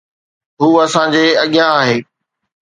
هو 0.61 0.69
اسان 0.85 1.07
جي 1.15 1.25
اڳيان 1.43 1.69
آهي. 1.81 1.97